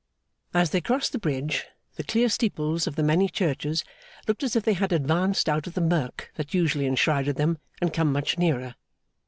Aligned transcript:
As 0.55 0.71
they 0.71 0.81
crossed 0.81 1.11
the 1.11 1.19
bridge, 1.19 1.67
the 1.95 2.03
clear 2.03 2.27
steeples 2.27 2.87
of 2.87 2.95
the 2.95 3.03
many 3.03 3.29
churches 3.29 3.83
looked 4.27 4.41
as 4.41 4.55
if 4.55 4.63
they 4.63 4.73
had 4.73 4.91
advanced 4.91 5.47
out 5.47 5.67
of 5.67 5.75
the 5.75 5.79
murk 5.79 6.31
that 6.37 6.55
usually 6.55 6.87
enshrouded 6.87 7.35
them, 7.35 7.59
and 7.79 7.93
come 7.93 8.11
much 8.11 8.35
nearer. 8.35 8.73